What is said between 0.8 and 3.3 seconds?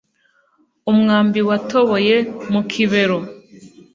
umwambi watoboye mu kibero.